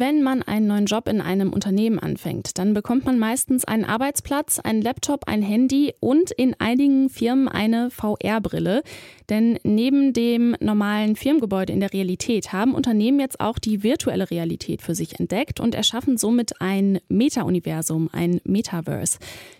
[0.00, 4.60] Wenn man einen neuen Job in einem Unternehmen anfängt, dann bekommt man meistens einen Arbeitsplatz,
[4.60, 8.84] einen Laptop, ein Handy und in einigen Firmen eine VR-Brille.
[9.28, 14.82] Denn neben dem normalen Firmengebäude in der Realität haben Unternehmen jetzt auch die virtuelle Realität
[14.82, 19.18] für sich entdeckt und erschaffen somit ein Meta-Universum, ein Metaverse.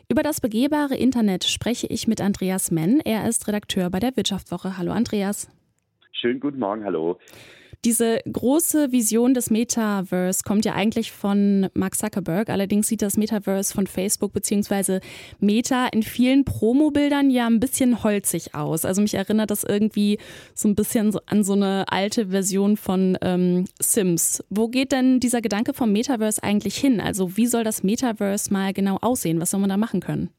[0.08, 3.00] Über das begehbare Internet spreche ich mit Andreas Menn.
[3.00, 4.78] Er ist Redakteur bei der Wirtschaftswoche.
[4.78, 5.50] Hallo Andreas.
[6.12, 7.18] Schönen guten Morgen, hallo.
[7.84, 12.50] Diese große Vision des Metaverse kommt ja eigentlich von Mark Zuckerberg.
[12.50, 14.98] Allerdings sieht das Metaverse von Facebook bzw.
[15.38, 18.84] Meta in vielen Promobildern ja ein bisschen holzig aus.
[18.84, 20.18] Also mich erinnert das irgendwie
[20.54, 24.42] so ein bisschen an so eine alte Version von ähm, Sims.
[24.50, 27.00] Wo geht denn dieser Gedanke vom Metaverse eigentlich hin?
[27.00, 29.40] Also wie soll das Metaverse mal genau aussehen?
[29.40, 30.30] Was soll man da machen können?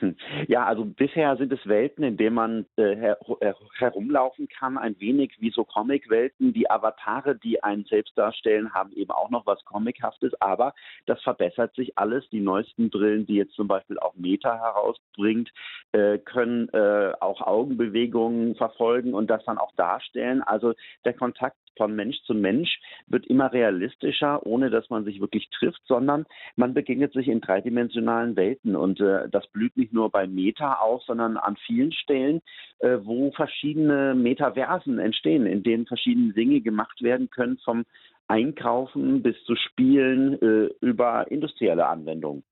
[0.48, 4.98] Ja, also bisher sind es Welten, in denen man äh, her äh, herumlaufen kann, ein
[5.00, 6.52] wenig wie so Comic-Welten.
[6.52, 10.74] Die Avatare, die einen selbst darstellen, haben eben auch noch was Comichaftes, aber
[11.06, 12.28] das verbessert sich alles.
[12.30, 15.50] Die neuesten Brillen, die jetzt zum Beispiel auch Meta herausbringt,
[15.92, 20.42] äh, können äh, auch Augenbewegungen verfolgen und das dann auch darstellen.
[20.42, 20.74] Also
[21.04, 25.80] der Kontakt von Mensch zu Mensch wird immer realistischer, ohne dass man sich wirklich trifft,
[25.86, 28.76] sondern man begegnet sich in dreidimensionalen Welten.
[28.76, 32.40] Und äh, das blüht nicht nur bei Meta auf, sondern an vielen Stellen,
[32.78, 37.84] äh, wo verschiedene Metaversen entstehen, in denen verschiedene Dinge gemacht werden können, vom
[38.28, 42.42] Einkaufen bis zu Spielen äh, über industrielle Anwendungen.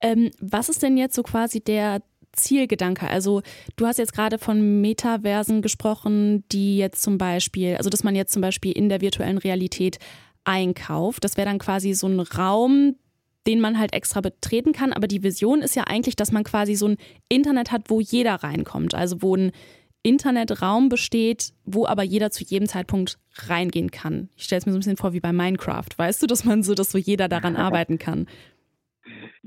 [0.00, 2.02] Ähm, was ist denn jetzt so quasi der
[2.34, 3.08] Zielgedanke?
[3.08, 3.42] Also
[3.76, 8.32] du hast jetzt gerade von Metaversen gesprochen, die jetzt zum Beispiel, also dass man jetzt
[8.32, 9.98] zum Beispiel in der virtuellen Realität
[10.44, 11.24] einkauft.
[11.24, 12.96] Das wäre dann quasi so ein Raum,
[13.46, 14.92] den man halt extra betreten kann.
[14.92, 16.96] Aber die Vision ist ja eigentlich, dass man quasi so ein
[17.28, 18.94] Internet hat, wo jeder reinkommt.
[18.94, 19.52] Also wo ein
[20.02, 24.28] Internetraum besteht, wo aber jeder zu jedem Zeitpunkt reingehen kann.
[24.36, 26.62] Ich stelle es mir so ein bisschen vor wie bei Minecraft, weißt du, dass man
[26.62, 28.26] so, dass so jeder daran arbeiten kann.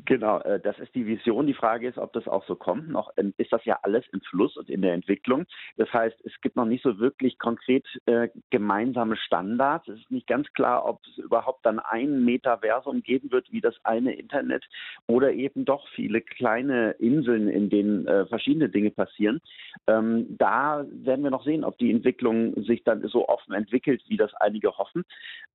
[0.05, 1.47] Genau, äh, das ist die Vision.
[1.47, 2.89] Die Frage ist, ob das auch so kommt.
[2.89, 5.45] Noch ähm, ist das ja alles im Fluss und in der Entwicklung.
[5.77, 9.87] Das heißt, es gibt noch nicht so wirklich konkret äh, gemeinsame Standards.
[9.87, 13.75] Es ist nicht ganz klar, ob es überhaupt dann ein Metaversum geben wird, wie das
[13.83, 14.66] eine Internet,
[15.07, 19.41] oder eben doch viele kleine Inseln, in denen äh, verschiedene Dinge passieren.
[19.87, 24.17] Ähm, da werden wir noch sehen, ob die Entwicklung sich dann so offen entwickelt, wie
[24.17, 25.03] das einige hoffen.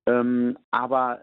[0.05, 1.21] Ähm, aber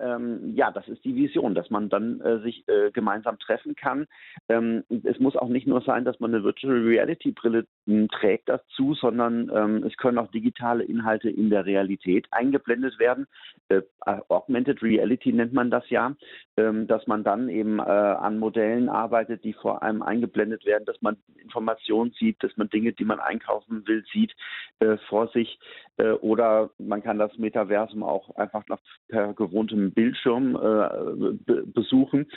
[0.54, 4.06] ja, das ist die Vision, dass man dann sich gemeinsam treffen kann.
[4.48, 8.48] Ähm, es muss auch nicht nur sein, dass man eine Virtual Reality Brille hm, trägt
[8.48, 13.26] dazu, sondern ähm, es können auch digitale Inhalte in der Realität eingeblendet werden.
[13.68, 13.82] Äh,
[14.28, 16.14] Augmented Reality nennt man das ja,
[16.56, 21.00] ähm, dass man dann eben äh, an Modellen arbeitet, die vor einem eingeblendet werden, dass
[21.02, 24.34] man Informationen sieht, dass man Dinge, die man einkaufen will, sieht
[24.80, 25.58] äh, vor sich.
[25.96, 32.30] Äh, oder man kann das Metaversum auch einfach noch per gewohntem Bildschirm äh, besuchen.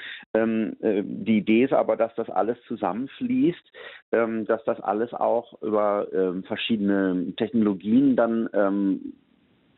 [0.43, 3.71] Ähm, äh, die Idee ist aber, dass das alles zusammenfließt,
[4.11, 9.13] ähm, dass das alles auch über ähm, verschiedene Technologien dann ähm,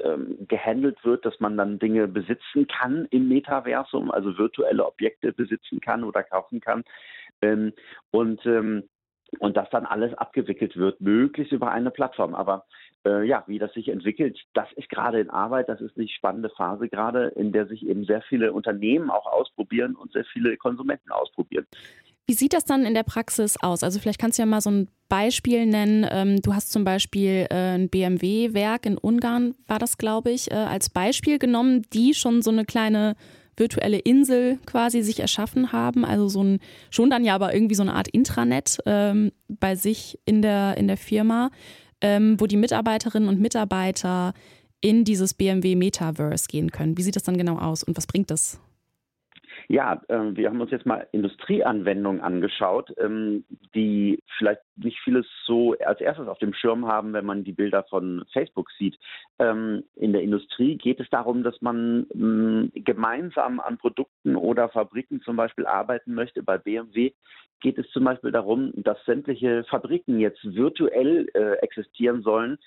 [0.04, 5.80] ähm, gehandelt wird, dass man dann Dinge besitzen kann im Metaversum, also virtuelle Objekte besitzen
[5.80, 6.84] kann oder kaufen kann.
[7.42, 7.74] Ähm,
[8.12, 8.42] und
[9.40, 12.36] und das dann alles abgewickelt wird, möglichst über eine Plattform.
[12.36, 12.66] Aber
[13.10, 16.90] ja, wie das sich entwickelt, das ist gerade in Arbeit, das ist eine spannende Phase
[16.90, 21.66] gerade, in der sich eben sehr viele Unternehmen auch ausprobieren und sehr viele Konsumenten ausprobieren.
[22.28, 23.84] Wie sieht das dann in der Praxis aus?
[23.84, 26.08] Also vielleicht kannst du ja mal so ein Beispiel nennen.
[26.10, 30.56] Ähm, du hast zum Beispiel äh, ein BMW-Werk in Ungarn, war das, glaube ich, äh,
[30.56, 33.16] als Beispiel genommen, die schon so eine kleine
[33.58, 36.04] virtuelle Insel quasi sich erschaffen haben.
[36.04, 40.20] Also so ein, schon dann ja aber irgendwie so eine Art Intranet ähm, bei sich
[40.26, 41.52] in der, in der Firma
[42.02, 44.34] ähm, wo die Mitarbeiterinnen und Mitarbeiter
[44.82, 46.98] in dieses BMW Metaverse gehen können.
[46.98, 48.60] Wie sieht das dann genau aus und was bringt das?
[49.68, 55.76] Ja, äh, wir haben uns jetzt mal Industrieanwendungen angeschaut, ähm, die vielleicht nicht vieles so
[55.86, 58.98] als erstes auf dem Schirm haben, wenn man die Bilder von Facebook sieht.
[59.40, 65.22] Ähm, in der Industrie geht es darum, dass man ähm, gemeinsam an Produkten oder Fabriken
[65.22, 66.44] zum Beispiel arbeiten möchte.
[66.44, 67.14] Bei BMW
[67.62, 72.60] geht es zum Beispiel darum, dass sämtliche Fabriken jetzt virtuell äh, existieren sollen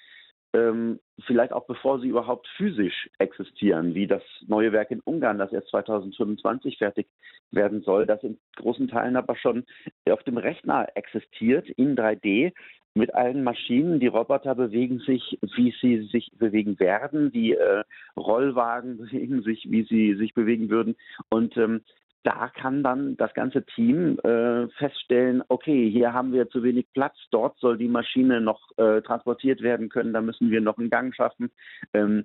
[0.54, 5.52] ähm, vielleicht auch bevor sie überhaupt physisch existieren, wie das neue Werk in Ungarn, das
[5.52, 7.06] erst 2025 fertig
[7.50, 9.64] werden soll, das in großen Teilen aber schon
[10.10, 12.52] auf dem Rechner existiert in 3D
[12.94, 14.00] mit allen Maschinen.
[14.00, 17.32] Die Roboter bewegen sich, wie sie sich bewegen werden.
[17.32, 17.84] Die äh,
[18.16, 20.96] Rollwagen bewegen sich, wie sie sich bewegen würden.
[21.30, 21.82] Und ähm,
[22.24, 27.16] da kann dann das ganze Team äh, feststellen, okay, hier haben wir zu wenig Platz,
[27.30, 31.14] dort soll die Maschine noch äh, transportiert werden können, da müssen wir noch einen Gang
[31.14, 31.50] schaffen.
[31.94, 32.24] Ähm,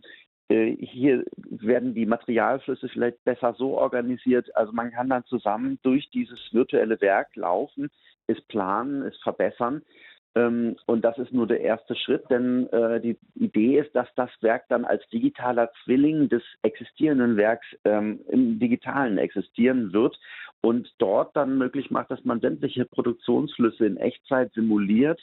[0.50, 4.56] äh, hier werden die Materialflüsse vielleicht besser so organisiert.
[4.56, 7.90] Also man kann dann zusammen durch dieses virtuelle Werk laufen,
[8.28, 9.84] es planen, es verbessern.
[10.36, 14.30] Ähm, und das ist nur der erste Schritt, denn äh, die Idee ist, dass das
[14.42, 20.20] Werk dann als digitaler Zwilling des existierenden Werks ähm, im Digitalen existieren wird
[20.62, 25.22] und dort dann möglich macht, dass man sämtliche Produktionsflüsse in Echtzeit simuliert,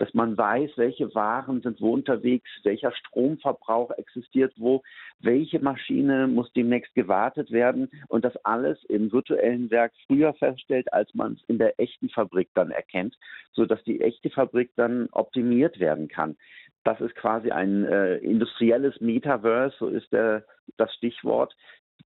[0.00, 4.82] dass man weiß, welche Waren sind wo unterwegs, welcher Stromverbrauch existiert wo,
[5.20, 11.14] welche Maschine muss demnächst gewartet werden und das alles im virtuellen Werk früher feststellt, als
[11.14, 13.18] man es in der echten Fabrik dann erkennt,
[13.52, 16.38] sodass die echte Fabrik dann optimiert werden kann.
[16.82, 20.46] Das ist quasi ein äh, industrielles Metaverse, so ist der,
[20.78, 21.54] das Stichwort,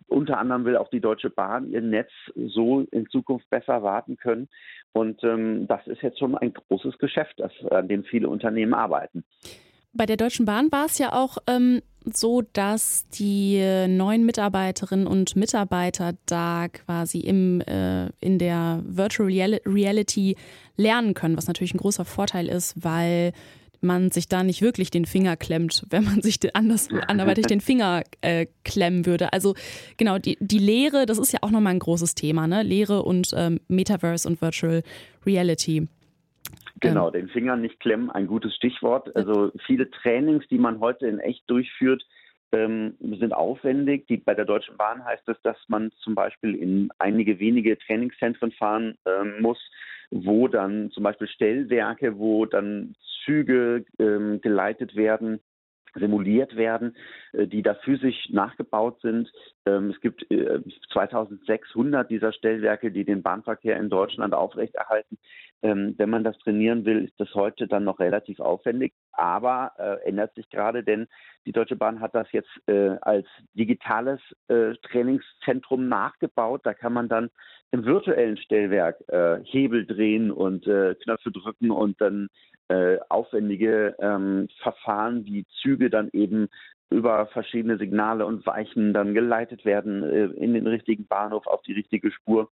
[0.06, 4.49] unter anderem will auch die Deutsche Bahn ihr Netz so in Zukunft besser warten können.
[4.93, 9.25] Und ähm, das ist jetzt schon ein großes Geschäft, das, an dem viele Unternehmen arbeiten.
[9.93, 15.37] Bei der Deutschen Bahn war es ja auch ähm, so, dass die neuen Mitarbeiterinnen und
[15.37, 20.37] Mitarbeiter da quasi im, äh, in der Virtual Reality
[20.76, 23.32] lernen können, was natürlich ein großer Vorteil ist, weil
[23.85, 28.03] man sich da nicht wirklich den Finger klemmt, wenn man sich anders, anderweitig den Finger
[28.21, 29.33] äh, klemmen würde.
[29.33, 29.55] Also
[29.97, 32.63] genau, die, die Lehre, das ist ja auch nochmal ein großes Thema, ne?
[32.63, 34.83] Lehre und ähm, Metaverse und Virtual
[35.27, 35.89] Reality.
[36.81, 37.13] Genau, ähm.
[37.13, 39.15] den Finger nicht klemmen, ein gutes Stichwort.
[39.17, 42.05] Also viele Trainings, die man heute in echt durchführt,
[42.55, 44.06] ähm, sind aufwendig.
[44.06, 48.53] Die, bei der Deutschen Bahn heißt es, dass man zum Beispiel in einige wenige Trainingszentren
[48.53, 49.59] fahren ähm, muss,
[50.11, 55.41] wo dann zum Beispiel Stellwerke, wo dann Züge ähm, geleitet werden,
[55.95, 56.97] simuliert werden,
[57.33, 59.31] äh, die da physisch nachgebaut sind.
[59.67, 60.27] Ähm, es gibt
[60.93, 65.19] 2600 äh, dieser Stellwerke, die den Bahnverkehr in Deutschland aufrechterhalten.
[65.65, 70.09] Ähm, wenn man das trainieren will, ist das heute dann noch relativ aufwendig, aber äh,
[70.09, 71.09] ändert sich gerade, denn
[71.47, 72.49] die Deutsche Bahn hat das jetzt
[73.03, 74.19] als digitales
[74.49, 76.63] Trainingszentrum nachgebaut.
[76.65, 77.29] Da kann man dann
[77.71, 78.97] im virtuellen Stellwerk
[79.45, 82.31] Hebel drehen und Knöpfe drücken und dann
[82.69, 86.49] äh, aufwendige ähm, Verfahren, wie Züge dann eben
[86.91, 91.75] über verschiedene Signale und Weichen dann geleitet werden äh, in den richtigen Bahnhof auf die
[91.75, 92.51] richtige Spur,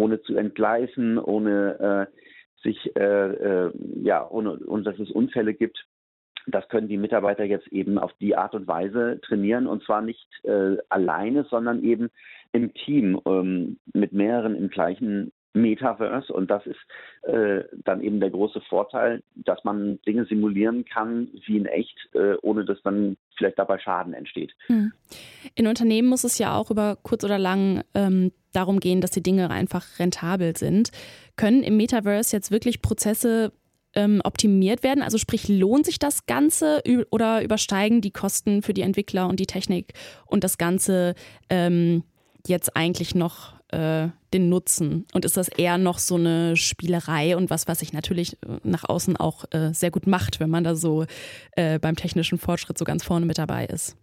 [0.00, 2.21] ohne zu entgleisen, ohne äh,
[2.62, 3.72] sich äh, äh,
[4.02, 5.84] ja, ohne und dass es Unfälle gibt.
[6.46, 10.26] Das können die Mitarbeiter jetzt eben auf die Art und Weise trainieren und zwar nicht
[10.44, 12.10] äh, alleine, sondern eben
[12.52, 16.80] im Team ähm, mit mehreren im gleichen Metaverse und das ist
[17.22, 22.36] äh, dann eben der große Vorteil, dass man Dinge simulieren kann wie in echt, äh,
[22.42, 24.54] ohne dass dann vielleicht dabei Schaden entsteht.
[24.66, 24.92] Hm.
[25.54, 29.22] In Unternehmen muss es ja auch über kurz oder lang ähm, darum gehen, dass die
[29.22, 30.90] Dinge einfach rentabel sind.
[31.36, 33.52] Können im Metaverse jetzt wirklich Prozesse
[33.94, 35.02] ähm, optimiert werden?
[35.02, 39.46] Also sprich, lohnt sich das Ganze oder übersteigen die Kosten für die Entwickler und die
[39.46, 39.94] Technik
[40.26, 41.14] und das Ganze
[41.48, 42.04] ähm,
[42.46, 45.06] jetzt eigentlich noch äh, den Nutzen?
[45.12, 48.84] Und ist das eher noch so eine Spielerei und was, was sich natürlich äh, nach
[48.84, 51.06] außen auch äh, sehr gut macht, wenn man da so
[51.52, 53.96] äh, beim technischen Fortschritt so ganz vorne mit dabei ist?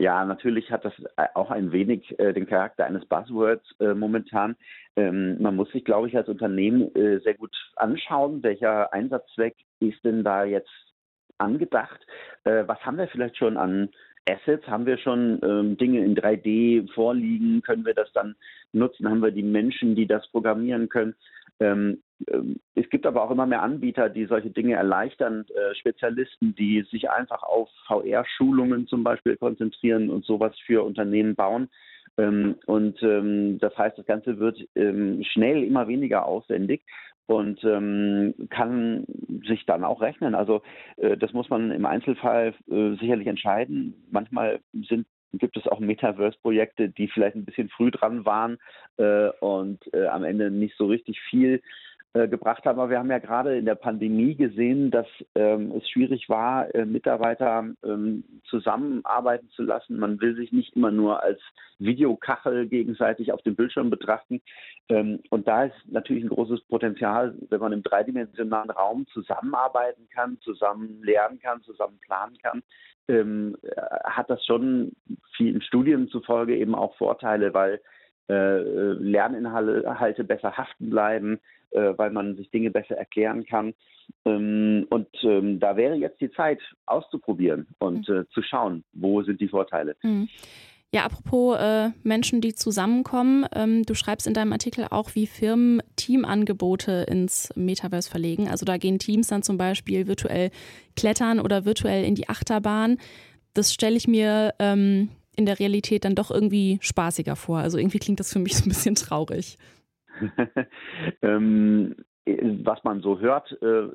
[0.00, 4.56] Ja, natürlich hat das äh, auch ein wenig äh, den Charakter eines Buzzwords äh, momentan.
[4.96, 10.02] Ähm, man muss sich, glaube ich, als Unternehmen äh, sehr gut anschauen, welcher Einsatzzweck ist
[10.02, 10.70] denn da jetzt
[11.36, 12.00] angedacht?
[12.44, 13.90] Äh, was haben wir vielleicht schon an
[14.26, 14.66] Assets?
[14.66, 17.60] Haben wir schon ähm, Dinge in 3D vorliegen?
[17.60, 18.36] Können wir das dann
[18.72, 19.06] nutzen?
[19.06, 21.14] Haben wir die Menschen, die das programmieren können?
[21.60, 26.54] Ähm, ähm, es gibt aber auch immer mehr Anbieter, die solche Dinge erleichtern, äh, Spezialisten,
[26.54, 31.68] die sich einfach auf VR-Schulungen zum Beispiel konzentrieren und sowas für Unternehmen bauen.
[32.18, 36.82] Ähm, und ähm, das heißt, das Ganze wird ähm, schnell immer weniger aufwendig
[37.26, 39.04] und ähm, kann
[39.46, 40.34] sich dann auch rechnen.
[40.34, 40.62] Also
[40.96, 43.94] äh, das muss man im Einzelfall äh, sicherlich entscheiden.
[44.10, 48.58] Manchmal sind gibt es auch Metaverse-Projekte, die vielleicht ein bisschen früh dran waren
[48.96, 51.62] äh, und äh, am Ende nicht so richtig viel
[52.12, 52.80] äh, gebracht haben.
[52.80, 56.84] Aber wir haben ja gerade in der Pandemie gesehen, dass ähm, es schwierig war, äh,
[56.84, 59.96] Mitarbeiter ähm, zusammenarbeiten zu lassen.
[59.96, 61.40] Man will sich nicht immer nur als
[61.78, 64.40] Videokachel gegenseitig auf dem Bildschirm betrachten.
[64.88, 70.36] Ähm, und da ist natürlich ein großes Potenzial, wenn man im dreidimensionalen Raum zusammenarbeiten kann,
[70.40, 72.64] zusammen lernen kann, zusammen planen kann.
[73.06, 73.56] Ähm,
[74.02, 74.96] hat das schon
[75.36, 77.80] vielen Studien zufolge eben auch Vorteile, weil
[78.28, 81.40] äh, Lerninhalte besser haften bleiben,
[81.70, 83.74] äh, weil man sich Dinge besser erklären kann.
[84.24, 88.16] Ähm, und ähm, da wäre jetzt die Zeit auszuprobieren und mhm.
[88.16, 89.96] äh, zu schauen, wo sind die Vorteile.
[90.02, 90.28] Mhm.
[90.92, 95.80] Ja, apropos äh, Menschen, die zusammenkommen, ähm, du schreibst in deinem Artikel auch, wie Firmen
[95.94, 98.48] Teamangebote ins Metaverse verlegen.
[98.48, 100.50] Also da gehen Teams dann zum Beispiel virtuell
[100.96, 102.98] klettern oder virtuell in die Achterbahn.
[103.54, 107.58] Das stelle ich mir ähm, in der Realität dann doch irgendwie spaßiger vor.
[107.58, 109.58] Also irgendwie klingt das für mich so ein bisschen traurig.
[111.22, 111.94] ähm,
[112.26, 113.88] was man so hört, äh,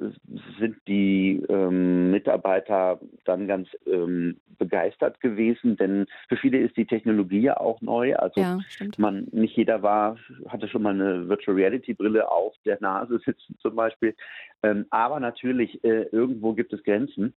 [0.59, 7.41] sind die ähm, Mitarbeiter dann ganz ähm, begeistert gewesen, denn für viele ist die Technologie
[7.41, 8.15] ja auch neu.
[8.15, 8.59] Also ja,
[8.97, 10.17] man nicht jeder war,
[10.47, 14.15] hatte schon mal eine Virtual Reality Brille auf der Nase sitzen zum Beispiel.
[14.63, 17.33] Ähm, aber natürlich äh, irgendwo gibt es Grenzen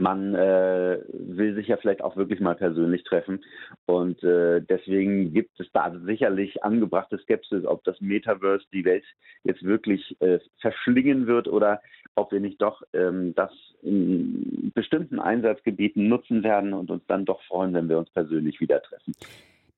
[0.00, 3.44] man äh, will sich ja vielleicht auch wirklich mal persönlich treffen.
[3.86, 9.04] Und äh, deswegen gibt es da sicherlich angebrachte Skepsis, ob das Metaverse die Welt
[9.44, 11.82] jetzt wirklich äh, verschlingen wird oder
[12.16, 13.52] ob wir nicht doch ähm, das
[13.82, 18.82] in bestimmten Einsatzgebieten nutzen werden und uns dann doch freuen, wenn wir uns persönlich wieder
[18.82, 19.14] treffen.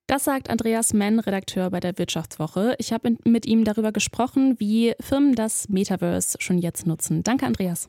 [0.07, 2.75] Das sagt Andreas Menn, Redakteur bei der Wirtschaftswoche.
[2.79, 7.23] Ich habe mit ihm darüber gesprochen, wie Firmen das Metaverse schon jetzt nutzen.
[7.23, 7.89] Danke, Andreas.